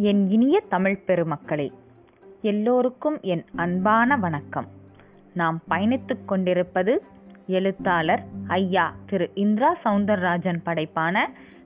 என் 0.00 0.30
இனிய 0.30 0.62
தமிழ் 0.68 0.98
பெருமக்களே 1.06 1.72
எல்லோருக்கும் 2.42 3.18
என் 3.20 3.44
அன்பான 3.56 4.16
வணக்கம். 4.16 4.66
நாம் 5.34 5.60
பயணித்துக் 5.70 6.24
கொண்டிருப்பது 6.26 7.02
எழுத்தாளர் 7.46 8.22
ஐயா 8.46 8.94
திரு 9.06 9.30
இந்திரா 9.34 9.76
சவுந்தரராஜன் 9.84 10.60
படைப்பான 10.64 11.18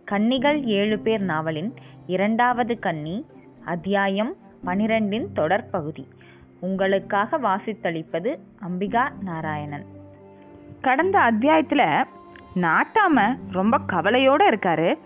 கன்னிகள் 0.05 0.65
ஏழு 0.65 0.99
பேர் 0.99 1.21
நாவலின் 1.21 1.75
இரண்டாவது 2.07 2.79
கன்னி 2.79 3.27
அத்தியாயம் 3.65 4.37
பனிரெண்டின் 4.65 5.27
தொடர்பகுதி 5.35 6.09
உங்களுக்காக 6.61 7.39
வாசித்தளிப்பது 7.39 8.39
அம்பிகா 8.69 9.11
நாராயணன். 9.23 9.85
கடந்த 10.81 11.19
அத்தியாயத்தில் 11.19 12.07
நாட்டாம 12.55 13.39
ரொம்ப 13.51 13.79
கவலையோடு 13.87 14.51
இருக்காரு. 14.51 14.99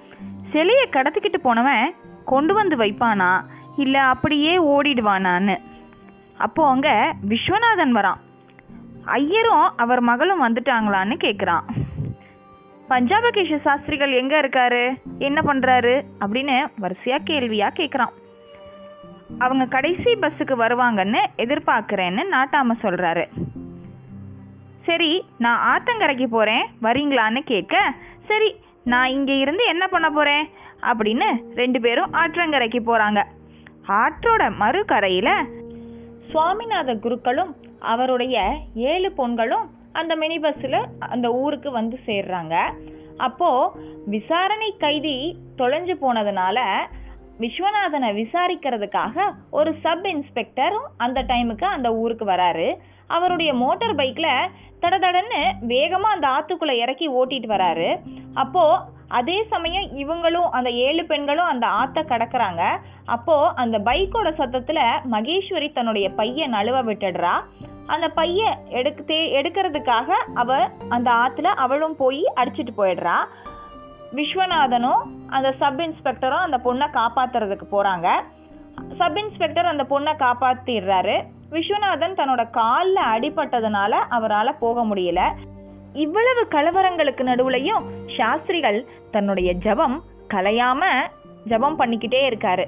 சிலைய 0.53 0.87
கடத்திக்கிட்டு 0.91 1.39
போனவன் 1.43 1.95
கொண்டு 2.27 2.55
வந்து 2.55 2.77
வைப்பானா? 2.77 3.33
இல்லை 3.77 4.01
அப்படியே 4.13 4.53
ஓடிடுவானான்னு. 4.65 5.57
அப்போ 6.39 6.69
அங்க 6.69 6.89
விஸ்வநாதன் 7.29 7.95
வரான். 7.97 8.21
ஐயரும் 9.05 9.67
அவர் 9.77 10.01
மகளும் 10.01 10.43
வந்துட்டாங்களான்னு 10.43 11.17
கேட்குறான் 11.25 11.65
பஞ்சாபகேஷ 12.89 13.61
சாஸ்திரிகள் 13.61 14.13
எங்க 14.13 14.35
இருக்காரு? 14.41 14.83
என்ன 15.19 15.41
பண்றாரு? 15.43 15.95
அப்படின்னு 16.21 16.57
வரிசையா 16.83 17.19
கேள்வியா 17.25 17.69
கேட்குறான் 17.77 18.13
அவங்க 19.39 19.65
கடைசி 19.67 20.11
பஸ்ஸுக்கு 20.15 20.55
வருவாங்கன்னு 20.63 21.23
எதிர்பார்க்குறேன்னு 21.37 22.23
நாட்டாம 22.35 22.71
சொல்றாரு. 22.83 23.25
சரி 24.87 25.13
நான் 25.39 25.63
ஆத்தங்கரைக்கு 25.73 26.27
போறேன். 26.27 26.65
வரீங்களான்னு 26.83 27.41
கேட்க 27.45 27.95
சரி 28.29 28.51
நான் 28.85 29.11
இங்கே 29.11 29.37
இருந்து 29.39 29.65
என்ன 29.65 29.85
பண்ண 29.87 30.11
போறேன்? 30.11 30.45
அப்படின்னு 30.91 31.29
ரெண்டு 31.55 31.81
பேரும் 31.81 32.13
ஆற்றங்கரைக்கு 32.13 32.81
போறாங்க. 32.89 33.23
ஆற்றோட 34.01 34.43
மறுகரையில 34.63 35.31
சுவாமிநாத 36.31 36.95
குருக்களும் 37.05 37.53
அவருடைய 37.93 38.37
ஏழு 38.75 39.09
பொண்களும் 39.19 39.67
அந்த 39.93 40.13
மினி 40.17 40.39
பஸ்ஸில் 40.39 40.81
அந்த 40.99 41.27
ஊருக்கு 41.43 41.71
வந்து 41.71 41.99
சேர்றாங்க. 42.07 42.55
அப்போ 43.17 43.51
விசாரணை 44.07 44.71
கைதி 44.79 45.17
தொலைஞ்சு 45.59 45.95
போனதுனால 46.03 46.59
விஸ்வநாதனை 47.41 48.11
விசாரிக்கிறதுக்காக 48.19 49.25
ஒரு 49.51 49.71
சப் 49.83 50.07
இன்ஸ்பெக்டரும் 50.13 50.87
அந்த 50.97 51.23
டைமுக்கு 51.23 51.67
அந்த 51.77 51.89
ஊருக்கு 51.95 52.25
வராரு. 52.25 52.69
அவருடைய 53.07 53.51
மோட்டார் 53.55 53.95
பைக்கில் 53.95 54.49
தட 54.83 54.95
தடன்னு 55.03 55.41
வேகமாக 55.73 56.15
அந்த 56.15 56.27
ஆற்றுக்குள்ளே 56.29 56.77
இறக்கி 56.83 57.07
ஓட்டிட்டு 57.11 57.49
வராரு. 57.55 57.91
அப்போது 58.35 58.95
அதே 59.09 59.47
சமயம் 59.51 59.83
இவங்களும் 59.83 60.49
அந்த 60.51 60.71
ஏழு 60.71 61.05
பெண்களும் 61.05 61.45
அந்த 61.45 61.67
ஆத்த 61.67 62.05
கடக்கிறாங்க. 62.05 62.79
அப்போ 63.05 63.49
அந்த 63.49 63.79
பைக்கோட 63.79 64.31
சத்தத்துல 64.39 64.79
மகேஸ்வரி 65.11 65.73
தன்னுடைய 65.73 66.11
பைய 66.11 66.49
நழுவ 66.49 66.85
விட்டுடுறா. 66.85 67.41
அந்த 67.87 68.09
பைய 68.09 68.57
எடுக்க 68.69 69.15
எடுக்கிறதுக்காக 69.15 70.07
அவ 70.35 70.69
அந்த 70.89 71.11
ஆத்துல 71.11 71.43
அவளும் 71.43 71.97
போய் 71.97 72.33
அடிச்சிட்டு 72.37 72.69
போயிடுறா. 72.79 73.17
விஸ்வநாதனும் 74.15 75.03
அந்த 75.27 75.53
சப் 75.53 75.81
இன்ஸ்பெக்டரும் 75.81 76.51
அந்த 76.51 76.61
பொண்ணை 76.65 76.87
காப்பாத்துறதுக்கு 76.91 77.63
போறாங்க. 77.73 78.11
சப் 78.97 79.17
இன்ஸ்பெக்டர் 79.17 79.67
அந்த 79.67 79.83
பொண்ணை 79.83 80.13
காப்பாத்திடுறாரு. 80.17 81.25
விஸ்வநாதன் 81.51 82.15
தன்னோட 82.15 82.51
காலில் 82.51 82.97
அடிபட்டதுனால 82.97 83.89
அவரால் 83.89 84.59
போக 84.61 84.85
முடியல. 84.85 85.21
இவ்வளவு 85.97 86.47
கலவரங்களுக்கு 86.51 87.23
நடுவுலையும் 87.25 87.83
சாஸ்திரிகள் 88.17 88.87
தன்னுடைய 89.11 89.53
ஜபம் 89.53 90.03
கலையாம 90.35 90.85
ஜபம் 91.45 91.79
பண்ணிக்கிட்டே 91.79 92.21
இருக்காரு. 92.31 92.65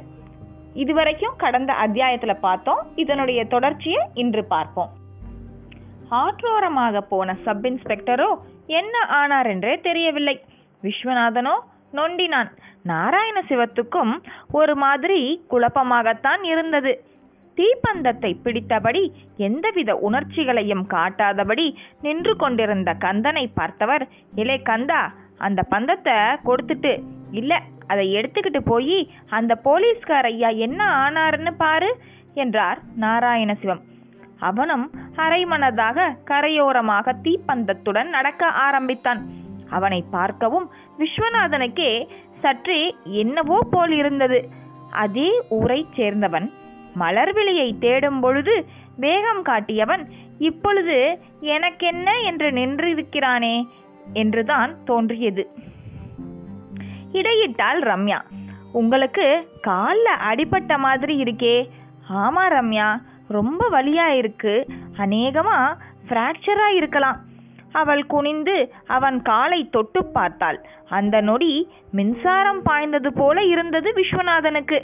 இதுவரைக்கும் 0.75 1.35
கடந்த 1.37 1.73
அத்தியாயத்துல 1.73 2.35
பார்த்தோம். 2.35 2.87
இதனுடைய 2.95 3.45
தொடர்ச்சியை 3.45 4.07
இன்று 4.15 4.45
பார்ப்போம். 4.45 4.93
ஆற்றோரமாக 6.11 7.01
போன 7.01 7.37
சப் 7.45 7.67
இன்ஸ்பெக்டரோ 7.67 8.37
என்ன 8.67 8.99
ஆனார் 9.09 9.47
என்றே 9.47 9.81
தெரியவில்லை. 9.81 10.45
விஸ்வநாதனோ 10.83 11.55
நொண்டினான். 11.93 12.51
நாராயண 12.83 13.43
சிவத்துக்கும் 13.49 14.13
ஒரு 14.51 14.77
மாதிரி 14.77 15.45
குழப்பமாகத்தான் 15.51 16.45
இருந்தது. 16.45 17.05
தீப்பந்தத்தை 17.59 18.31
பிடித்தபடி 18.45 19.03
எந்தவித 19.47 19.91
உணர்ச்சிகளையும் 20.09 20.85
காட்டாதபடி 20.95 21.67
நின்று 22.01 22.35
கொண்டிருந்த 22.37 22.91
கந்தனை 23.05 23.45
பார்த்தவர் 23.55 24.05
இலே 24.35 24.57
கந்தா 24.71 25.01
அந்த 25.47 25.61
பந்தத்தை 25.75 26.17
கொடுத்துட்டு 26.49 26.93
இல்லை 27.31 27.59
அதை 27.93 28.05
எடுத்துக்கிட்டு 28.19 28.61
போய் 28.65 28.99
அந்த 29.37 29.53
போலீஸ்கார 29.67 30.27
ஐயா 30.35 30.51
என்ன 30.67 30.81
ஆனாருன்னு 31.05 31.53
பாரு 31.57 31.91
என்றார் 32.35 32.81
நாராயணசிவம். 33.01 33.81
அவனும் 34.49 34.85
அரைமனதாக 35.17 36.09
கரையோரமாக 36.31 37.15
தீப்பந்தத்துடன் 37.25 38.11
நடக்க 38.17 38.51
ஆரம்பித்தான். 38.67 39.21
அவனை 39.77 40.01
பார்க்கவும் 40.11 40.67
விஸ்வநாதனுக்கே 40.99 41.91
சற்றே 42.43 42.81
என்னவோ 43.23 43.59
போல் 43.71 43.95
இருந்தது 44.01 44.39
அதே 45.05 45.31
ஊரைச் 45.57 45.95
சேர்ந்தவன் 45.97 46.47
மலர்விழியை 47.01 47.79
தேடும் 47.79 48.21
பொழுது 48.21 48.67
வேகம் 48.97 49.43
காட்டியவன் 49.43 50.09
இப்பொழுது 50.39 51.19
எனக்கென்ன 51.41 52.21
என்று 52.21 52.51
நின்றிருக்கிறானே? 52.51 53.67
என்றுதான் 54.13 54.85
தோன்றியது. 54.85 55.49
இடையிட்டாள் 57.13 57.81
ரம்யா 57.81 58.21
உங்களுக்கு 58.73 59.49
காலில் 59.61 60.13
அடிபட்ட 60.31 60.79
மாதிரி 60.79 61.23
இருக்கே. 61.23 61.69
ஆமா 62.13 62.45
ரம்யா 62.49 63.03
ரொம்ப 63.29 63.69
வலியா 63.71 64.07
இருக்கு. 64.07 64.67
அநேகமா 64.97 65.77
ஃப்ராக்சரா 66.09 66.75
இருக்கலாம். 66.75 67.21
அவள் 67.73 68.07
குனிந்து 68.07 68.73
அவன் 68.87 69.23
காலை 69.23 69.69
தொட்டு 69.69 70.05
பார்த்தாள். 70.05 70.65
அந்த 70.89 71.21
நொடி 71.21 71.69
மின்சாரம் 71.91 72.63
பாய்ந்தது 72.63 73.13
போல 73.13 73.43
இருந்தது 73.45 73.93
விஸ்வநாதனுக்கு. 73.93 74.81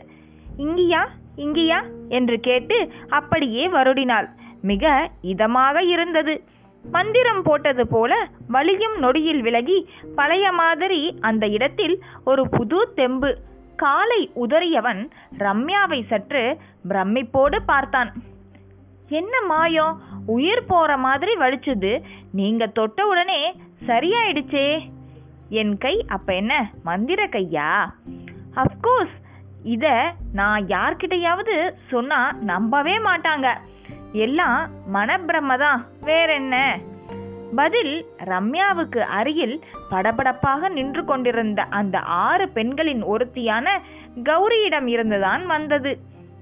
இங்கியா 0.59 1.07
இங்கியா? 1.37 1.85
என்று 2.09 2.41
கேட்டு 2.41 2.93
அப்படியே 3.09 3.69
வருடினாள். 3.69 4.29
மிக 4.63 5.11
இதமாக 5.23 5.89
இருந்தது. 5.89 6.45
மந்திரம் 6.91 7.43
போட்டது 7.43 7.87
போல 7.87 8.29
வலியும் 8.49 8.99
நொடியில் 8.99 9.43
விலகி 9.43 9.89
பழைய 10.15 10.53
மாதிரி 10.53 11.19
அந்த 11.21 11.47
இடத்தில் 11.47 12.03
ஒரு 12.25 12.49
புது 12.49 12.93
தெம்பு. 12.95 13.37
காலை 13.77 14.31
உதறியவன் 14.35 15.11
ரம்யாவை 15.39 16.07
சற்று 16.07 16.59
பிரமிப்போடு 16.89 17.59
பார்த்தான். 17.67 18.13
என்ன 19.09 19.39
மாயோ? 19.49 19.97
உயிர் 20.27 20.65
போற 20.65 20.97
மாதிரி 20.97 21.35
வலிச்சுது. 21.35 22.03
நீங்க 22.33 22.67
தொட்ட 22.67 23.07
உடனே 23.07 23.61
சரியாயிடுச்சே. 23.87 24.91
என் 25.49 25.79
கை 25.79 26.05
அப்ப 26.09 26.35
என்ன? 26.35 26.71
மந்திர 26.85 27.27
கையா? 27.27 27.85
அஃப்கோர்ஸ் 28.55 29.23
இத 29.65 30.13
நான் 30.33 30.65
யார்கிட்டையாவது 30.67 31.71
சொன்னா 31.91 32.33
நம்பவே 32.33 32.99
மாட்டாங்க. 32.99 33.53
எல்லாம் 34.13 34.71
மனப்பிரமதான். 34.95 35.81
வேற 36.01 36.35
என்ன 36.35 36.79
பதில் 37.57 38.05
ரம்யாவுக்கு 38.25 38.99
அருகில் 38.99 39.65
படபடப்பாக 39.91 40.69
நின்று 40.69 41.05
கொண்டிருந்த 41.05 41.63
அந்த 41.63 41.99
ஆறு 41.99 42.49
பெண்களின் 42.49 43.05
ஒருத்தியான 43.05 43.69
கௌரியிடம் 44.23 44.87
இருந்துதான் 44.87 45.47
வந்தது. 45.47 45.99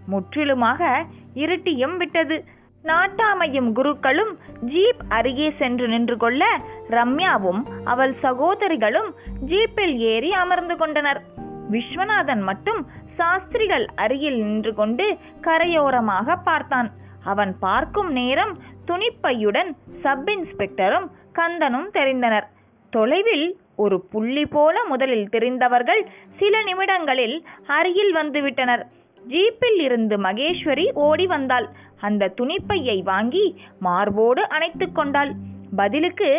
முற்றிலுமாக 0.07 1.05
இருட்டியும் 1.35 1.97
விட்டது. 1.97 2.45
நாட்டாமையும் 2.85 3.73
குருக்களும் 3.73 4.39
ஜீப் 4.67 5.03
அருகே 5.09 5.55
சென்று 5.59 5.89
நின்று 5.89 6.17
கொள்ள 6.17 6.61
ரம்யாவும் 6.91 7.63
அவள் 7.85 8.15
சகோதரிகளும் 8.23 9.15
ஜீப்பில் 9.47 9.97
ஏறி 9.97 10.33
அமர்ந்து 10.33 10.77
கொண்டனர். 10.77 11.23
விஸ்வநாதன் 11.71 12.41
மட்டும் 12.41 12.87
சாஸ்திரிகள் 13.23 13.87
அருகில் 14.05 14.39
நின்று 14.43 14.73
கொண்டு 14.81 15.07
கரையோரமாக 15.47 16.37
பார்த்தான். 16.45 16.89
அவன் 17.33 17.53
பார்க்கும் 17.65 18.11
நேரம் 18.21 18.55
துணிப்பையுடன் 18.89 19.71
சப் 20.05 20.31
இன்ஸ்பெக்டரும் 20.35 21.07
கந்தனும் 21.39 21.91
தெரிந்தனர். 21.99 22.47
தொலைவில் 22.93 23.47
ஒரு 23.83 23.97
புள்ளி 24.13 24.43
போல 24.55 24.77
முதலில் 24.91 25.31
தெரிந்தவர்கள் 25.35 26.03
சில 26.41 26.55
நிமிடங்களில் 26.69 27.37
அருகில் 27.77 28.13
வந்துவிட்டனர். 28.17 28.83
ஜீப்பில் 29.23 29.81
இருந்து 29.87 30.17
மகேஸ்வரி 30.27 30.87
ஓடி 31.05 31.27
வந்தாள். 31.27 31.67
அந்த 32.07 32.33
துணிப்பையை 32.39 32.99
வாங்கி 33.11 33.45
மார்போடு 33.87 34.43
அணைத்து 34.57 34.87
கொண்டாள். 34.99 35.33
பதிலுக்கு 35.81 36.31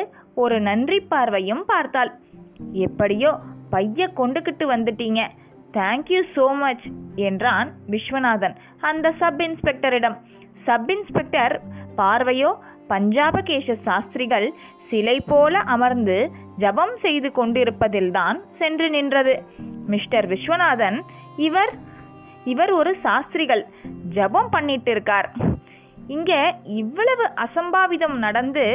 ஒரு 0.43 0.57
நன்றி 0.67 0.99
பார்வையும் 1.13 1.63
பார்த்தாள். 1.71 2.11
எப்படியோ 2.85 3.31
பைய 3.73 4.07
கொண்டுகிட்டு 4.19 4.65
வந்துட்டீங்க. 4.73 5.21
தேங்க்யூ 5.77 6.21
ஸோ 6.35 6.45
மச் 6.61 6.85
என்றான் 7.27 7.69
விஸ்வநாதன். 7.93 8.55
அந்த 8.89 9.07
சப் 9.21 9.41
இன்ஸ்பெக்டரிடம் 9.45 10.17
சப் 10.65 10.91
இன்ஸ்பெக்டர் 10.91 11.55
பார்வையோ 11.97 12.51
பஞ்சாபகேஷ 12.89 13.75
சாஸ்திரிகள் 13.87 14.47
சிலை 14.89 15.17
போல 15.27 15.59
அமர்ந்து 15.75 16.17
ஜபம் 16.57 16.95
செய்து 17.01 17.29
கொண்டிருப்பதில்தான் 17.37 18.37
சென்று 18.57 18.87
நின்றது. 18.89 19.33
மிஸ்டர் 19.87 20.27
விஸ்வநாதன் 20.27 20.97
இவர் 21.37 21.73
இவர் 22.51 22.71
ஒரு 22.71 22.91
சாஸ்திரிகள் 23.03 23.63
ஜெபம் 24.15 24.49
பண்ணிட்டு 24.49 24.91
இருக்கார் 24.91 25.29
இங்க 26.07 26.31
இவ்வளவு 26.81 27.25
அசம்பாவிதம் 27.45 28.17
நடந்து 28.25 28.65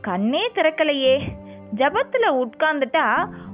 கண்ணே 0.00 0.44
திறக்கலையே. 0.54 1.16
ஜபத்துல 1.76 2.26
உட்கார்ந்துட்டா 2.42 3.06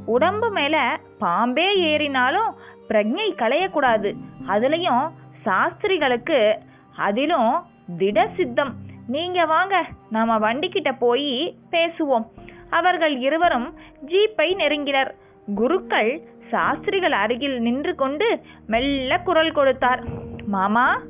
உடம்பு 0.07 0.49
மேல 0.51 0.77
பாம்பே 1.19 1.69
ஏறினாலும் 1.91 2.51
பிரஜை 2.93 3.29
களையக்கூடாது. 3.35 4.15
அதுலயும் 4.49 5.11
சாஸ்திரிகளுக்கு 5.43 6.59
அதிலும் 6.97 7.67
திட 7.99 8.29
சித்தம். 8.37 8.75
நீங்க 9.07 9.45
வாங்க 9.45 9.85
நாம 10.11 10.39
வண்டிக்கிட்ட 10.39 10.97
போய் 10.99 11.57
பேசுவோம். 11.71 12.27
அவர்கள் 12.71 13.19
இருவரும் 13.19 13.75
ஜீப்பை 14.07 14.55
நெருங்கினர். 14.57 15.11
குருக்கள் 15.55 16.21
சாஸ்திரிகள் 16.51 17.13
அருகில் 17.13 17.61
நின்று 17.61 17.95
கொண்டு 17.95 18.41
மெல்ல 18.67 19.19
குரல் 19.19 19.53
கொடுத்தார். 19.53 20.03
மாமா 20.47 21.01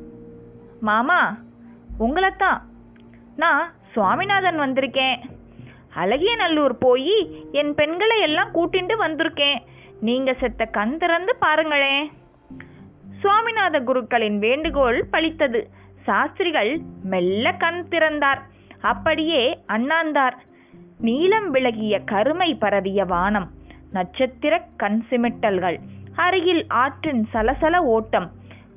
மாமா 0.81 1.37
உங்களைத்தான். 2.01 2.61
நான் 3.37 3.73
சுவாமிநாதன் 3.91 4.61
வந்திருக்கேன். 4.61 5.19
அழகியநல்லூர் 5.97 6.73
போய் 6.79 7.47
என் 7.53 7.75
பெண்களை 7.75 8.21
எல்லாம் 8.21 8.53
கூட்டிண்டு 8.55 8.95
வந்திருக்கேன். 8.99 9.59
நீங்க 10.03 10.35
செத்த 10.35 10.65
கண் 10.65 10.99
திறந்து 10.99 11.37
பாருங்களேன் 11.39 12.11
சுவாமிநாத 13.23 13.83
குருக்களின் 13.85 14.39
வேண்டுகோள் 14.39 15.07
பழித்தது. 15.13 15.67
சாஸ்திரிகள் 16.03 16.81
மெல்ல 17.03 17.53
கண் 17.53 17.89
திறந்தார். 17.89 18.43
அப்படியே 18.81 19.59
அண்ணாந்தார். 19.69 20.37
நீலம் 20.99 21.51
விலகிய 21.51 21.99
கருமை 21.99 22.55
பரவிய 22.55 23.05
வானம். 23.05 23.51
நட்சத்திர 23.93 24.67
கண் 24.77 25.03
சிமிட்டல்கள். 25.11 25.79
அருகில் 26.17 26.65
ஆற்றின் 26.69 27.27
சலசல 27.35 27.77
ஓட்டம். 27.77 28.31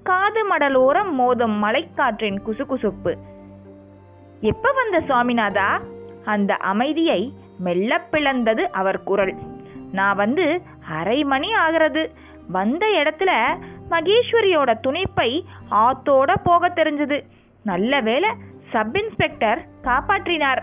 காது 0.03 0.57
மடலோரம் 0.57 1.13
மோதும் 1.19 1.57
மலைக்காற்றின் 1.63 2.37
குசுகுசுப்பு. 2.47 3.15
எப்ப 4.41 4.71
வந்த 4.71 5.13
சுவாமிநாதா? 5.13 5.81
அந்த 6.25 6.55
அமைதியை 6.55 7.33
மெல்ல 7.59 8.01
பிளந்தது 8.11 8.61
அவர் 8.61 9.03
குரல். 9.03 9.35
நான் 9.91 10.15
வந்து 10.15 10.61
அரை 10.89 11.23
மணி 11.23 11.53
ஆகிறது. 11.53 12.13
வந்த 12.47 12.85
இடத்துல 12.85 13.57
மகேஸ்வரியோட 13.89 14.73
துணிப்பை 14.87 15.43
ஆத்தோட 15.71 16.33
போக 16.43 16.69
தெரிஞ்சது. 16.69 17.23
நல்ல 17.63 17.99
வேளை 17.99 18.29
சப் 18.71 18.97
இன்ஸ்பெக்டர் 18.97 19.65
காப்பாற்றினார். 19.83 20.61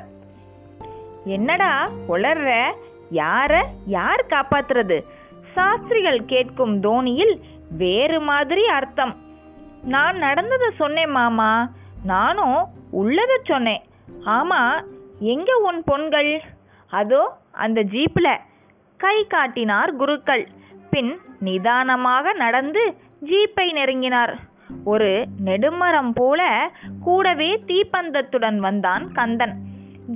என்னடா 1.25 1.91
உளர்ற? 2.09 2.73
யார? 3.13 3.65
யார் 3.87 4.27
காப்பாத்துறது? 4.27 5.05
சாஸ்திரிகள் 5.53 6.25
கேட்கும் 6.25 6.81
தோனியில் 6.81 7.41
வேறு 7.71 8.21
மாதிரி 8.21 8.67
அர்த்தம். 8.67 9.17
நான் 9.83 10.17
நடந்ததை 10.17 10.71
சொன்னேன் 10.77 11.11
மாமா. 11.11 11.69
நானும் 12.05 12.67
உள்ளத 12.93 13.39
சொன்னேன். 13.45 13.83
ஆமா 14.25 14.85
எங்க 15.19 15.57
உன் 15.57 15.83
பொண்கள்? 15.87 16.41
அதோ 16.91 17.37
அந்த 17.53 17.83
ஜீப்பில் 17.83 18.37
கை 19.05 19.19
காட்டினார் 19.27 19.91
குருக்கள். 20.01 20.45
பின் 20.91 21.13
நிதானமாக 21.41 22.33
நடந்து 22.43 22.83
ஜீப்பை 23.31 23.67
நெருங்கினார். 23.79 24.33
ஒரு 24.85 25.11
நெடுமரம் 25.47 26.13
போல 26.15 26.43
கூடவே 27.05 27.51
தீப்பந்தத்துடன் 27.67 28.59
வந்தான் 28.67 29.05
கந்தன். 29.13 29.55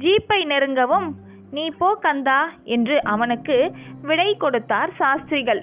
ஜீப்பை 0.04 0.40
நெருங்கவும் 0.52 1.08
நீ 1.50 1.64
போ 1.78 1.88
கந்தா 2.00 2.40
என்று 2.74 2.96
அவனுக்கு 3.04 3.56
விடை 4.02 4.30
கொடுத்தார் 4.36 4.92
சாஸ்திரிகள். 5.00 5.62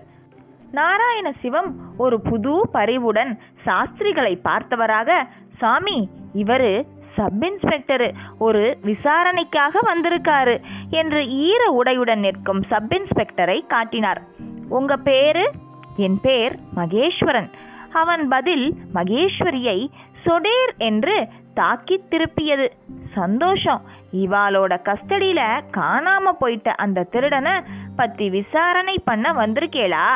நாராயண 0.71 1.27
சிவம் 1.41 1.69
ஒரு 1.97 2.17
புது 2.29 2.55
பரிவுடன் 2.71 3.31
சாஸ்திரிகளை 3.65 4.33
பார்த்தவராக 4.47 5.11
சாமி 5.57 5.99
இவரு 6.35 6.71
சப் 7.15 7.43
இன்ஸ்பெக்டரு 7.47 8.07
ஒரு 8.45 8.61
விசாரணைக்காக 8.81 9.81
வந்திருக்காரு. 9.89 10.55
என்று 10.93 11.27
ஈர 11.29 11.81
உடையுடன் 11.83 12.19
நிற்கும் 12.19 12.63
சப் 12.63 12.93
இன்ஸ்பெக்டரை 12.93 13.67
காட்டினார். 13.67 14.21
உங்க 14.69 14.95
பேரு? 14.95 15.51
என் 15.97 16.19
பேர் 16.21 16.55
மகேஸ்வரன். 16.75 17.49
அவன் 17.93 18.27
பதில் 18.27 18.73
மகேஸ்வரியை 18.93 19.87
சொடேர் 20.25 20.77
என்று 20.77 21.27
தாக்கி 21.53 22.03
திருப்பியது. 22.09 22.69
சந்தோஷம். 23.13 23.81
இவாளோட 24.13 24.73
கஸ்டடியில 24.83 25.61
காணாம 25.71 26.31
போயிட்ட 26.41 26.67
அந்த 26.67 27.03
திருடனை 27.03 27.51
பத்தி 27.95 28.29
விசாரணை 28.29 29.01
பண்ண 29.05 29.31
வந்திருக்கேளா? 29.31 30.07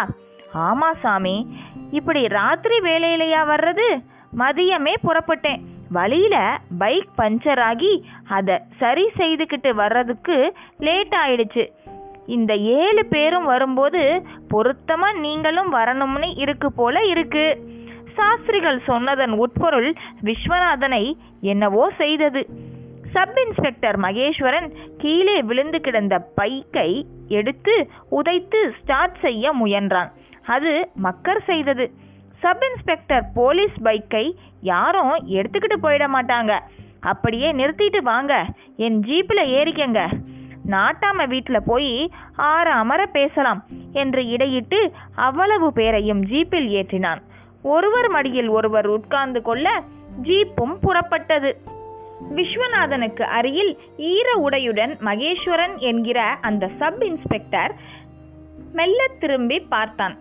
ஆமா 0.54 0.92
சாமி. 1.02 1.48
இப்படி 1.92 2.28
ராத்திரி 2.28 2.78
வேலையிலையா 2.78 3.42
வர்றது? 3.48 4.04
மதியமே 4.38 4.94
புறப்பட்டேன். 5.04 5.62
வழியில் 5.92 6.58
பைக் 6.78 7.10
பஞ்சர் 7.18 7.60
ஆகி 7.60 8.06
அதை 8.30 8.58
சரி 8.78 9.10
செய்துக்கிட்டு 9.18 9.74
வர்றதுக்கு 9.74 10.54
லேட் 10.80 11.14
ஆயிடுச்சு. 11.28 11.70
இந்த 12.26 12.56
ஏழு 12.56 13.06
பேரும் 13.06 13.46
வரும்போது 13.46 14.22
பொருத்தமாக 14.48 15.20
நீங்களும் 15.20 15.74
வரணும்னு 15.74 16.38
இருக்கு 16.38 16.72
போல 16.72 17.00
இருக்கு. 17.04 17.64
சாஸ்திரிகள் 18.16 18.82
சொன்னதன் 18.86 19.32
உட்பொருள் 19.32 19.96
விஸ்வநாதனை 20.24 21.14
என்னவோ 21.42 21.92
செய்தது. 21.98 22.46
சப் 23.12 23.38
இன்ஸ்பெக்டர் 23.46 24.00
மகேஸ்வரன் 24.00 24.72
கீழே 24.98 25.42
விழுந்து 25.42 25.82
கிடந்த 25.82 26.28
பைக்கை 26.42 27.04
எடுத்து 27.28 27.90
உதைத்து 28.12 28.72
ஸ்டார்ட் 28.82 29.20
செய்ய 29.22 29.54
முயன்றான். 29.54 30.12
அது 30.48 30.90
மக்கர் 31.04 31.44
செய்தது. 31.46 31.92
சப் 32.42 32.64
இன்ஸ்பெக்டர் 32.64 33.24
போலீஸ் 33.34 33.82
பைக்கை 33.84 34.36
யாரும் 34.62 35.28
எடுத்துக்கிட்டு 35.28 35.76
போயிட 35.84 36.06
மாட்டாங்க. 36.14 36.60
அப்படியே 37.00 37.52
நிறுத்திட்டு 37.52 38.02
வாங்க. 38.02 38.46
என் 38.78 39.00
ஜீப்பில் 39.00 39.46
ஏறிக்கங்க. 39.46 40.10
நாட்டாம 40.70 41.28
வீட்டில் 41.28 41.64
போய் 41.66 42.12
ஆற 42.36 42.74
அமர 42.74 43.06
பேசலாம் 43.06 43.66
என்று 43.92 44.22
இடையிட்டு 44.22 44.92
அவ்வளவு 45.16 45.74
பேரையும் 45.74 46.26
ஜீப்பில் 46.26 46.70
ஏற்றினான். 46.70 47.22
ஒருவர் 47.62 48.10
மடியில் 48.10 48.48
ஒருவர் 48.48 48.88
உட்கார்ந்து 48.88 49.42
கொள்ள 49.42 49.84
ஜீப்பும் 50.24 50.78
புறப்பட்டது. 50.82 51.54
விஸ்வநாதனுக்கு 52.36 53.22
அருகில் 53.22 53.78
ஈர 53.98 54.50
உடையுடன் 54.50 54.94
மகேஸ்வரன் 55.00 55.78
என்கிற 55.78 56.22
அந்த 56.22 56.70
சப் 56.78 57.04
இன்ஸ்பெக்டர் 57.04 57.76
மெல்ல 58.74 59.08
திரும்பி 59.20 59.60
பார்த்தான். 59.60 60.18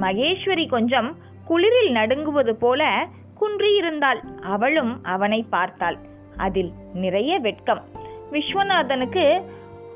மகேஸ்வரி 0.00 0.68
கொஞ்சம் 0.68 1.16
குளிரில் 1.48 1.92
நடுங்குவது 1.92 2.52
போல 2.52 3.06
குன்றியிருந்தாள். 3.40 4.20
அவளும் 4.42 5.04
அவனை 5.04 5.46
பார்த்தாள். 5.50 5.96
அதில் 6.36 6.72
நிறைய 6.94 7.38
வெட்கம். 7.38 7.82
விஸ்வநாதனுக்கு 8.32 9.42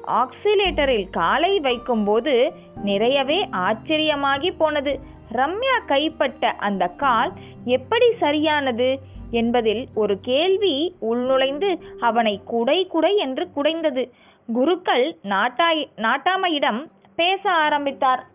ஆக்சிலேட்டரில் 0.06 1.10
காலை 1.10 1.60
வைக்கும்போது 1.60 2.52
நிறையவே 2.82 3.46
ஆச்சரியமாகி 3.46 4.54
போனது. 4.58 5.00
ரம்யா 5.32 5.76
கைப்பட்ட 5.86 6.44
அந்த 6.44 6.86
கால் 6.86 7.32
எப்படி 7.64 8.06
சரியானது 8.20 8.98
என்பதில் 9.30 9.88
ஒரு 9.94 10.20
கேள்வி 10.20 10.96
உள்நுழைந்து 11.10 11.78
அவனை 12.00 12.40
குடை 12.44 12.86
குடை 12.86 13.16
என்று 13.16 13.48
குடைந்தது. 13.56 14.10
குருக்கள் 14.52 15.18
நாட்டாய் 15.22 15.88
நாட்டாமையிடம் 15.96 16.86
பேச 17.16 17.50
ஆரம்பித்தார். 17.50 18.26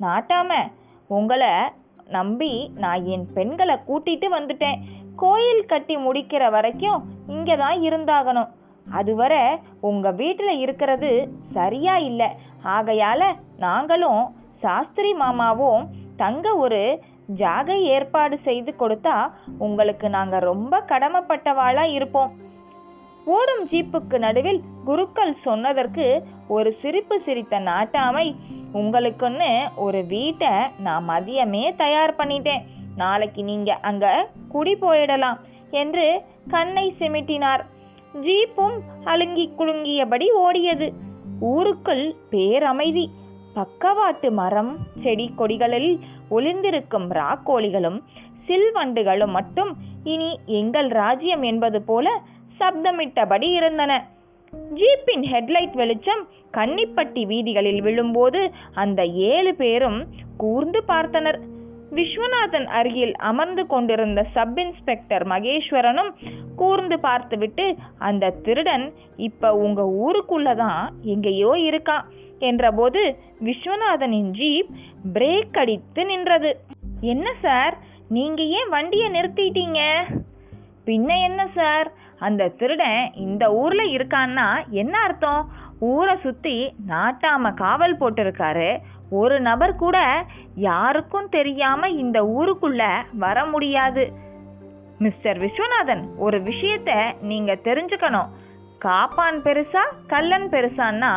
நாட்டாம 0.00 0.54
உங்களை 1.06 1.48
நம்பி 2.16 2.52
நான் 2.82 3.04
என் 3.14 3.26
பெண்களை 3.36 3.76
கூட்டிட்டு 3.88 4.28
வந்துட்டேன். 4.36 4.80
கோயில் 5.22 5.68
கட்டி 5.72 5.94
முடிக்கிற 6.06 6.42
வரைக்கும் 6.56 7.00
இங்கே 7.34 7.56
தான் 7.62 7.78
இருந்தாகணும். 7.88 8.50
அதுவரை 8.98 9.42
உங்கள் 9.88 10.18
வீட்டில் 10.20 10.60
இருக்கிறது 10.64 11.10
சரியா 11.56 11.94
இல்லை. 12.10 12.28
ஆகையால் 12.76 13.26
நாங்களும் 13.64 14.22
சாஸ்திரி 14.64 15.12
மாமாவும் 15.22 15.82
தங்க 16.22 16.46
ஒரு 16.64 16.80
ஜாகை 17.40 17.76
ஏற்பாடு 17.94 18.36
செய்து 18.46 18.72
கொடுத்தா 18.78 19.16
உங்களுக்கு 19.66 20.06
நாங்கள் 20.16 20.46
ரொம்ப 20.50 20.80
கடமைப்பட்டவாளாக 20.92 21.94
இருப்போம். 21.98 22.30
ஓடும் 23.34 23.64
ஜீப்புக்கு 23.70 24.16
நடுவில் 24.24 24.60
குருக்கள் 24.88 25.32
சொன்னதற்கு 25.46 26.06
ஒரு 26.56 26.70
சிரிப்பு 26.82 27.16
சிரித்த 27.26 27.58
நாட்டாமை 27.70 28.26
உங்களுக்குன்னு 28.74 29.68
ஒரு 29.76 30.04
வீட்டை 30.04 30.48
நான் 30.78 31.08
மதியமே 31.08 31.76
தயார் 31.76 32.16
பண்ணிட்டேன். 32.16 32.64
நாளைக்கு 32.96 33.42
நீங்க 33.42 33.72
அங்க 33.82 34.28
குடி 34.48 34.74
போயிடலாம் 34.74 35.38
என்று 35.70 36.22
கண்ணை 36.48 36.94
சிமிட்டினார். 36.98 37.62
ஜீப்பும் 38.22 38.76
அலுங்கி 39.04 39.46
குலுங்கியபடி 39.58 40.26
ஓடியது. 40.38 40.88
ஊருக்குள் 41.40 42.14
பேரமைதி 42.30 43.06
பக்கவாட்டு 43.54 44.30
மரம் 44.30 44.76
செடி 45.02 45.34
கொடிகளில் 45.38 45.98
ஒளிந்திருக்கும் 46.30 47.10
ராக்கோழிகளும் 47.10 47.98
சில்வண்டுகளும் 48.46 49.34
மட்டும் 49.38 49.76
இனி 50.04 50.38
எங்கள் 50.46 50.88
ராஜ்யம் 50.88 51.42
என்பது 51.42 51.82
போல 51.82 52.20
சப்தமிட்டபடி 52.58 53.48
இருந்தன. 53.54 53.92
ஜீப்பின் 54.52 55.22
ஹெட்லைட் 55.32 55.72
வெளிச்சம் 55.72 56.28
கன்னிப்பட்டி 56.52 57.26
வீதிகளில் 57.26 57.82
விழும்போது 57.82 58.50
அந்த 58.74 59.04
ஏழு 59.04 59.54
பேரும் 59.54 60.06
கூர்ந்து 60.36 60.82
பார்த்தனர். 60.88 61.38
விஸ்வநாதன் 61.90 62.64
அருகில் 62.64 63.16
அமர்ந்து 63.16 63.66
கொண்டிருந்த 63.66 64.22
சப் 64.22 64.58
இன்ஸ்பெக்டர் 64.58 65.26
மகேஸ்வரனும் 65.26 66.10
கூர்ந்து 66.56 67.00
பார்த்துவிட்டு 67.00 67.74
அந்த 67.98 68.30
திருடன் 68.30 68.92
இப்ப 69.16 69.54
உங்க 69.54 69.82
ஊருக்குள்ளதான் 69.82 70.88
எங்கேயோ 71.02 71.52
இருக்கான் 71.52 72.02
என்றபோது 72.38 73.16
விஸ்வநாதனின் 73.44 74.30
ஜீப் 74.30 74.68
பிரேக் 75.12 75.58
அடித்து 75.58 76.04
நின்றது. 76.04 76.60
என்ன 77.00 77.34
சார்? 77.42 77.78
நீங்க 78.08 78.42
ஏன் 78.42 78.68
வண்டியை 78.68 79.08
நிறுத்திட்டீங்க? 79.08 79.80
பின்ன 80.86 81.22
என்ன 81.22 81.48
சார்? 81.54 81.92
அந்த 82.20 82.48
திருடன் 82.48 83.10
இந்த 83.14 83.44
ஊர்ல 83.52 83.82
இருக்கான்னா 83.82 84.48
என்ன 84.70 84.98
அர்த்தம்? 84.98 85.48
ஊரை 85.78 86.16
சுத்தி 86.16 86.74
நாட்டாம 86.88 87.54
காவல் 87.54 87.98
போட்டிருக்காரு. 87.98 88.78
ஒரு 89.10 89.40
நபர் 89.40 89.76
கூட 89.76 90.24
யாருக்கும் 90.54 91.28
தெரியாம 91.28 91.88
இந்த 91.88 92.22
ஊருக்குள்ள 92.22 92.82
வர 93.12 93.44
முடியாது. 93.44 94.12
மிஸ்டர் 94.98 95.38
விஸ்வநாதன் 95.38 96.02
ஒரு 96.16 96.38
விஷயத்த 96.40 97.12
நீங்க 97.20 97.54
தெரிஞ்சுக்கணும். 97.54 98.28
காப்பான் 98.78 99.42
பெருசா 99.42 99.84
கல்லன் 100.06 100.48
பெருசான்னா 100.48 101.12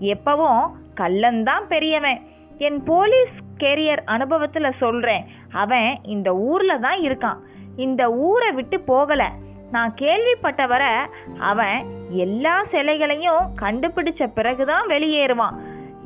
எப்பவும் 0.00 0.64
கல்லன் 0.94 1.42
தான் 1.42 1.68
பெரியவன். 1.68 2.20
என் 2.58 2.82
போலீஸ் 2.82 3.34
கேரியர் 3.58 4.02
அனுபவத்துல 4.06 4.72
சொல்றேன். 4.78 5.24
அவன் 5.52 5.98
இந்த 6.02 6.34
ஊர்ல 6.34 6.78
தான் 6.78 7.00
இருக்கான். 7.00 7.38
இந்த 7.76 8.12
ஊரை 8.12 8.50
விட்டு 8.50 8.78
போகலை. 8.88 9.28
நான் 9.70 9.94
கேள்விப்பட்ட 9.94 10.66
வர 10.66 11.08
அவன் 11.38 11.86
எல்லா 12.10 12.64
சிலைகளையும் 12.70 13.46
கண்டுபிடிச்ச 13.60 14.26
பிறகுதான் 14.26 14.86
வெளியேறுவான். 14.86 15.56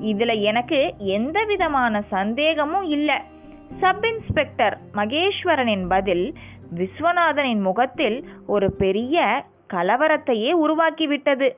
இதுல 0.03 0.41
எனக்கு 0.41 0.95
எந்த 0.99 1.45
விதமான 1.45 2.03
சந்தேகமும் 2.03 2.83
இல்லை. 2.83 3.15
சப் 3.81 4.05
இன்ஸ்பெக்டர் 4.05 4.79
மகேஸ்வரனின் 4.95 5.89
பதில் 5.89 6.35
விஸ்வநாதனின் 6.75 7.61
முகத்தில் 7.61 8.25
ஒரு 8.47 8.73
பெரிய 8.73 9.45
கலவரத்தையே 9.75 10.53
உருவாக்கிவிட்டது. 10.67 11.57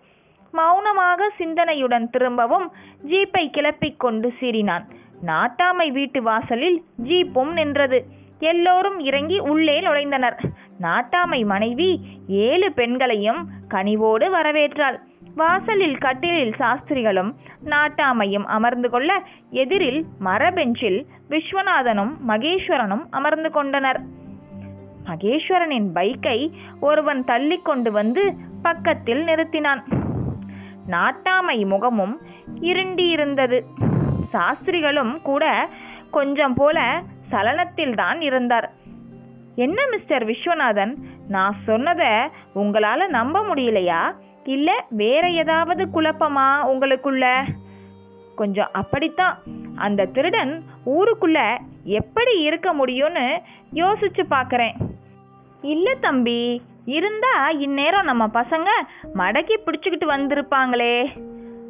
மௌனமாக 0.52 1.30
சிந்தனையுடன் 1.38 2.10
திரும்பவும் 2.10 2.72
ஜீப்பை 3.06 3.50
கிளப்பிக் 3.50 4.00
கொண்டு 4.00 4.32
சீறினான். 4.40 4.84
நாட்டாமை 5.26 5.88
வீட்டு 5.92 6.22
வாசலில் 6.22 6.82
ஜீப்பும் 7.04 7.52
நின்றது. 7.52 8.04
எல்லோரும் 8.40 8.98
இறங்கி 9.00 9.38
உள்ளே 9.38 9.80
நுழைந்தனர். 9.80 10.44
நாட்டாமை 10.80 11.46
மனைவி 11.46 12.00
ஏழு 12.28 12.72
பெண்களையும் 12.72 13.48
கனிவோடு 13.68 14.26
வரவேற்றாள். 14.34 14.98
வாசலில் 15.34 15.98
கட்டிலில் 15.98 16.54
சாஸ்திரிகளும் 16.54 17.34
நாட்டாமையும் 17.64 18.44
அமர்ந்து 18.44 18.90
கொள்ள 18.90 19.22
எதிரில் 19.50 20.04
மரபெஞ்சில் 20.24 21.04
விஸ்வநாதனும் 21.28 22.12
மகேஸ்வரனும் 22.28 23.04
அமர்ந்து 23.10 23.50
கொண்டனர். 23.50 24.00
மகேஸ்வரனின் 25.04 25.88
பைக்கை 25.94 26.50
ஒருவன் 26.80 27.24
தள்ளி 27.24 27.58
கொண்டு 27.58 27.92
வந்து 27.92 28.34
பக்கத்தில் 28.62 29.24
நிறுத்தினான். 29.24 29.82
நாட்டாமை 30.90 31.66
முகமும் 31.66 32.18
இருண்டியிருந்தது. 32.60 33.60
சாஸ்திரிகளும் 34.30 35.22
கூட 35.22 35.68
கொஞ்சம் 36.10 36.54
போல 36.54 37.02
சலனத்தில் 37.30 37.94
தான் 37.94 38.20
இருந்தார். 38.20 38.70
என்ன 39.54 39.86
மிஸ்டர் 39.86 40.26
விஸ்வநாதன்? 40.26 40.94
நான் 41.28 41.56
சொன்னதை 41.64 42.06
உங்களால 42.54 43.08
நம்ப 43.08 43.40
முடியலையா? 43.40 44.14
இல்ல 44.44 44.84
வேற 44.90 45.30
ஏதாவது 45.30 45.88
குழப்பமா 45.94 46.62
உங்களுக்குள்ள? 46.72 47.42
கொஞ்சம் 48.36 48.68
அப்படித்தான். 48.72 49.38
அந்த 49.76 50.04
திருடன் 50.04 50.62
ஊருக்குள்ள 50.86 51.58
எப்படி 51.84 52.40
இருக்க 52.40 52.74
முடியும்னு 52.74 53.38
யோசிச்சு 53.74 54.22
பார்க்குறேன். 54.30 54.74
இல்ல 55.62 55.94
தம்பி. 55.94 56.62
இருந்தா 56.84 57.50
இந்நேரம் 57.50 58.04
நம்ம 58.04 58.26
பசங்க 58.26 58.68
மடக்கி 59.14 59.56
பிடிச்சுக்கிட்டு 59.66 60.06
வந்திருப்பாங்களே. 60.06 61.22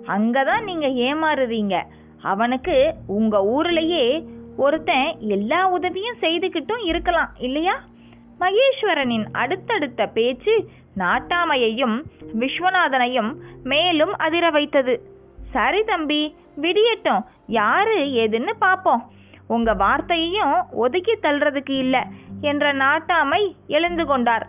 அங்கதான் 0.06 0.62
நீங்க 0.62 0.86
ஏமாறுறீங்க. 0.86 1.82
அவனுக்கு 2.22 2.94
உங்க 3.06 3.38
ஊர்லயே 3.56 4.24
ஒருத்தன் 4.64 5.08
எல்லா 5.34 5.60
உதவியும் 5.76 6.20
செய்துக்கிட்டும் 6.20 6.82
இருக்கலாம் 6.84 7.30
இல்லையா? 7.46 7.76
மகேஸ்வரனின் 8.40 9.26
அடுத்தடுத்த 9.42 10.06
பேச்சு 10.16 10.54
நாட்டாமையையும் 10.96 11.96
விஸ்வநாதனையும் 12.40 13.30
மேலும் 13.64 14.12
அதிர 14.26 14.44
வைத்தது. 14.50 14.94
சரி 15.54 15.80
தம்பி 15.84 16.22
விடியட்டும் 16.64 17.22
யாரு 17.58 17.96
ஏதுன்னு 18.22 18.52
பார்ப்போம் 18.58 19.02
உங்க 19.54 19.70
வார்த்தையையும் 19.74 20.56
ஒதுக்கி 20.82 21.14
தள்ளுறதுக்கு 21.22 21.74
இல்லை 21.84 22.02
என்ற 22.40 22.72
நாட்டாமை 22.82 23.40
எழுந்து 23.76 24.04
கொண்டார். 24.06 24.46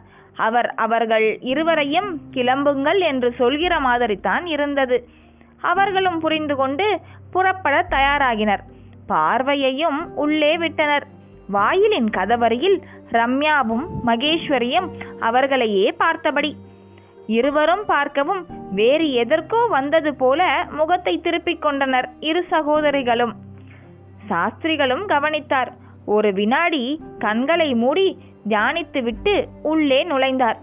அவர் 0.47 0.69
அவர்கள் 0.85 1.25
இருவரையும் 1.51 2.09
கிளம்புங்கள் 2.33 2.99
என்று 3.11 3.29
சொல்கிற 3.39 3.73
மாதிரித்தான் 3.87 4.45
இருந்தது. 4.55 4.97
அவர்களும் 5.71 6.19
புரிந்து 6.19 6.55
கொண்டு 6.55 6.85
புறப்பட 7.33 7.75
தயாராகினர். 7.89 8.63
பார்வையையும் 9.11 9.99
உள்ளே 10.15 10.57
விட்டனர். 10.57 11.05
வாயிலின் 11.47 12.09
கதவரியில் 12.09 12.77
ரம்யாவும் 13.11 13.85
மகேஸ்வரியும் 14.05 14.87
அவர்களையே 15.19 15.91
பார்த்தபடி. 15.91 16.55
இருவரும் 17.27 17.85
பார்க்கவும் 17.85 18.45
வேறு 18.71 19.13
எதற்கோ 19.13 19.59
வந்தது 19.69 20.11
போல 20.15 20.41
முகத்தை 20.71 21.13
திருப்பிக் 21.19 21.61
கொண்டனர் 21.61 22.09
இரு 22.19 22.45
சகோதரிகளும். 22.49 23.33
சாஸ்திரிகளும் 24.27 25.05
கவனித்தார். 25.05 25.71
ஒரு 26.05 26.33
வினாடி 26.33 26.83
கண்களை 27.19 27.73
மூடி 27.73 28.07
தியானித்துவிட்டு 28.49 29.33
உள்ளே 29.63 29.99
நுழைந்தார். 30.03 30.59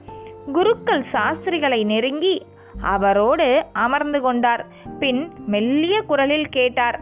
குருக்கள் 0.52 1.04
சாஸ்திரிகளை 1.12 1.84
நெருங்கி 1.84 2.34
அவரோடு 2.82 3.64
அமர்ந்து 3.72 4.20
கொண்டார். 4.20 4.66
பின் 4.98 5.22
மெல்லிய 5.46 6.02
குரலில் 6.02 6.48
கேட்டார். 6.48 6.98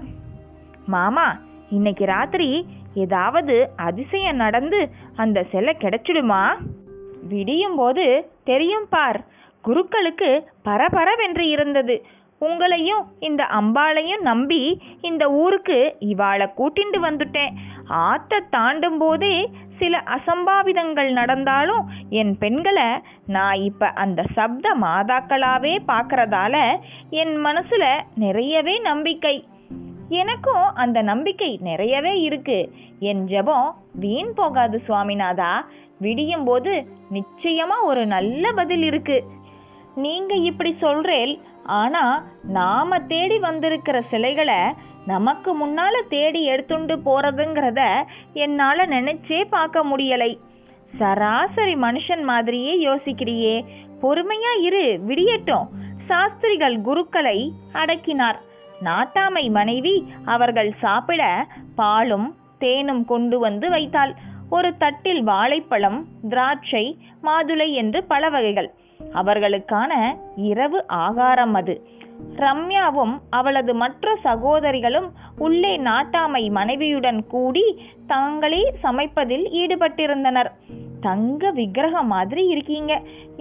மாமா 0.87 1.38
இன்னைக்கு 1.71 2.05
ராத்திரி 2.05 2.66
ஏதாவது 2.95 3.71
அதிசயம் 3.76 4.37
நடந்து 4.37 4.90
அந்த 5.16 5.43
சிலை 5.43 5.76
கிடைச்சிடுமா? 5.81 6.43
விடியும் 7.28 7.76
போது 7.76 8.31
தெரியும் 8.45 8.87
பார் 8.90 9.25
குருக்களுக்கு 9.62 10.31
பரபரவென்று 10.64 11.49
இருந்தது. 11.49 12.07
உங்களையும் 12.40 13.05
இந்த 13.19 13.47
அம்பாளையும் 13.61 14.21
நம்பி 14.21 14.81
இந்த 15.00 15.31
ஊருக்கு 15.31 15.97
இவாளை 15.99 16.47
கூட்டிண்டு 16.57 16.99
வந்துட்டேன். 17.02 17.55
ஆத்த 17.90 18.40
தாண்டும் 18.50 18.99
போதே 18.99 19.50
சில 19.78 20.02
அசம்பாவிதங்கள் 20.16 21.12
நடந்தாலும் 21.12 21.85
என் 22.11 22.38
பெண்களை 22.38 22.88
நான் 23.26 23.59
இப்ப 23.61 23.87
அந்த 23.87 24.25
சப்த 24.35 24.76
மாதாக்களாவே 24.81 25.75
பார்க்கறதால 25.88 26.78
என் 27.11 27.45
மனசுல 27.45 27.85
நிறையவே 28.14 28.78
நம்பிக்கை. 28.78 29.37
எனக்கும் 30.08 30.75
அந்த 30.75 31.02
நம்பிக்கை 31.02 31.58
நிறையவே 31.60 32.20
இருக்கு. 32.20 32.72
என் 32.98 33.26
ஜெபம் 33.26 33.75
வீண் 33.94 34.34
போகாது 34.34 34.82
சுவாமிநாதா. 34.88 35.64
விடியும் 35.98 36.44
போது 36.44 36.86
நிச்சயமா 37.12 37.84
ஒரு 37.84 38.06
நல்ல 38.06 38.52
பதில் 38.52 38.82
இருக்கு. 38.82 39.25
நீங்க 39.94 40.34
இப்படி 40.34 40.76
சொல்றேல் 40.80 41.40
ஆனா 41.64 42.25
நாம 42.42 42.98
தேடி 42.98 43.38
வந்திருக்கிற 43.38 44.02
சிலைகளை 44.10 44.58
நமக்கு 45.06 45.66
முன்னால 45.66 46.02
தேடி 46.08 46.48
எடுத்துண்டு 46.48 46.98
போறதுங்கிறத 47.06 48.02
என்னால 48.32 48.86
நினைச்சே 48.86 49.44
பார்க்க 49.50 49.84
முடியலை. 49.84 50.38
சராசரி 50.98 51.75
மனுஷன் 51.75 52.22
மாதிரியே 52.22 52.86
யோசிக்கிறியே. 52.86 53.64
பொறுமையா 54.02 54.62
இரு 54.62 55.00
விடியட்டும். 55.06 55.66
சாஸ்திரிகள் 56.06 56.80
குருக்களை 56.80 57.52
அடக்கினார். 57.72 58.36
நாட்டாமை 58.83 59.50
மனைவி 59.50 60.12
அவர்கள் 60.25 60.75
சாப்பிட 60.78 61.47
பாலும் 61.75 62.35
தேனும் 62.59 63.04
கொண்டு 63.04 63.38
வந்து 63.38 63.71
வைத்தாள். 63.71 64.14
ஒரு 64.50 64.76
தட்டில் 64.76 65.23
வாழைப்பழம் 65.23 66.06
திராட்சை 66.28 66.99
மாதுளை 67.23 67.73
என்று 67.73 68.04
பல 68.04 68.28
வகைகள். 68.28 68.71
அவர்களுக்கான 69.14 70.16
இரவு 70.37 70.87
ஆகாரம் 70.87 71.54
அது. 71.54 71.87
ரம்யாவும் 72.37 73.18
அவளது 73.30 73.75
மற்ற 73.75 74.16
சகோதரிகளும் 74.23 75.12
உள்ளே 75.38 75.78
நாட்டாமை 75.78 76.50
மனைவியுடன் 76.50 77.26
கூடி 77.26 77.95
தாங்களே 78.06 78.75
சமைப்பதில் 78.83 79.47
ஈடுபட்டிருந்தனர். 79.52 80.50
தங்க 81.06 81.50
விக்கிரகம் 81.50 82.12
மாதிரி 82.16 82.42
இருக்கீங்க. 82.46 82.92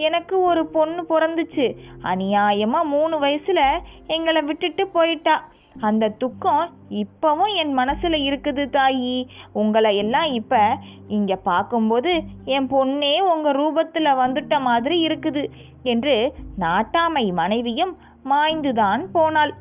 எனக்கு 0.08 0.36
ஒரு 0.50 0.64
பொண்ணு 0.76 1.02
பிறந்துச்சு. 1.10 1.68
அநியாயமா 2.04 2.80
மூணு 2.86 3.16
வயசுல 3.22 3.62
எங்களை 4.08 4.42
விட்டுட்டு 4.42 4.84
போயிட்டா. 4.88 5.36
அந்த 5.82 6.10
துக்கம் 6.18 6.62
இப்பவும் 6.90 7.54
என் 7.56 7.74
மனசுல 7.78 8.16
இருக்குது 8.28 8.64
தாயி. 8.76 9.16
உங்களை 9.54 9.98
எல்லாம் 9.98 10.30
இப்ப 10.34 10.78
இங்க 11.08 11.36
பார்க்கும்போது 11.50 12.14
என் 12.46 12.68
பொண்ணே 12.68 13.14
உங்க 13.34 13.54
ரூபத்துல 13.54 14.16
வந்துட்ட 14.24 14.62
மாதிரி 14.62 14.98
இருக்குது 15.08 15.44
என்று 15.84 16.16
நாட்டாமை 16.60 17.26
மனைவியும் 17.34 17.94
மாய்ந்துதான் 18.30 19.04
போனாள். 19.14 19.54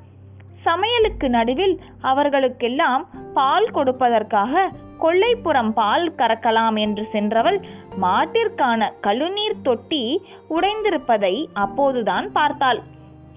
சமையலுக்கு 0.64 1.28
நடுவில் 1.28 1.74
அவர்களுக்கெல்லாம் 2.00 3.02
பால் 3.34 3.66
கொடுப்பதற்காக 3.74 4.62
கொல்லைப்புறம் 5.00 5.70
பால் 5.70 6.04
கறக்கலாம் 6.18 6.76
என்று 6.78 7.02
சென்றவள் 7.12 7.58
மாட்டிற்கான 8.00 8.92
கழுநீர் 9.02 9.62
தொட்டி 9.62 10.22
உடைந்திருப்பதை 10.50 11.46
அப்போதுதான் 11.52 12.32
பார்த்தாள். 12.32 12.82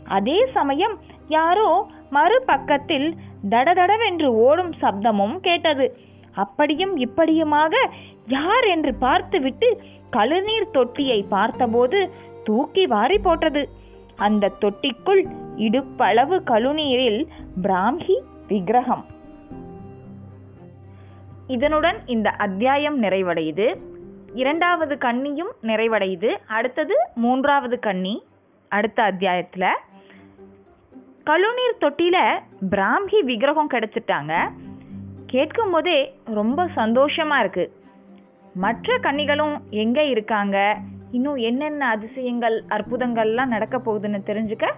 அதே 0.08 0.48
சமயம் 0.54 0.98
யாரோ 1.28 1.88
மறுபக்கத்தில் 2.12 3.14
தடதடவென்று 3.50 4.26
ஓடும் 4.26 4.74
சப்தமும் 4.82 5.38
கேட்டது. 5.40 5.98
அப்படியும் 6.34 6.98
இப்படியுமாக 6.98 7.76
யார் 8.28 8.64
என்று 8.64 8.94
பார்த்துவிட்டு 8.94 9.82
கழுநீர் 10.12 10.72
தொட்டியை 10.72 11.26
பார்த்தபோது 11.30 12.12
தூக்கி 12.44 12.88
வாரி 12.88 13.18
போட்டது. 13.18 13.70
அந்த 14.16 14.52
தொட்டிக்குள் 14.62 15.30
இடுப்பளவு 15.56 16.44
கழுநீரில் 16.44 17.28
பிராம்ஹி 17.62 18.18
விக்கிரகம். 18.48 19.06
இதனுடன் 21.48 21.98
இந்த 22.06 22.30
அத்தியாயம் 22.30 23.04
நிறைவடையுது. 23.04 23.78
இரண்டாவது 24.34 24.96
கன்னியும் 24.96 25.52
நிறைவடையுது. 25.62 26.38
அடுத்தது 26.48 26.96
மூன்றாவது 27.16 27.80
கன்னி 27.80 28.24
அடுத்த 28.70 29.04
அத்தியாயத்தில். 29.04 29.76
கழுநீர் 31.26 31.78
தொட்டியில் 31.80 32.40
பிராமி 32.70 33.22
விக்கிரகம் 33.22 33.70
கிடைச்சிட்டாங்க. 33.70 34.52
கேட்கும் 35.26 35.72
போதே 35.72 36.20
ரொம்ப 36.26 36.68
சந்தோஷமாக 36.68 37.44
இருக்குது 37.44 37.72
மற்ற 38.54 38.98
கன்னிகளும் 38.98 39.62
எங்கே 39.70 40.10
இருக்காங்க? 40.10 40.78
இன்னும் 41.12 41.36
என்னென்ன 41.36 41.88
அதிசயங்கள் 41.88 42.64
அற்புதங்கள்லாம் 42.70 43.46
நடக்க 43.46 43.78
போகுதுன்னு 43.78 44.22
தெரிஞ்சுக்க 44.26 44.72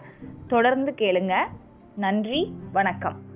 தொடர்ந்து 0.47 0.93
கேளுங்க. 0.97 1.35
நன்றி 1.95 2.53
வணக்கம். 2.71 3.27